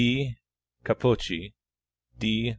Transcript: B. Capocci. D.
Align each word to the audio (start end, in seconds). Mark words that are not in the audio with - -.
B. 0.01 0.35
Capocci. 0.83 1.53
D. 2.17 2.49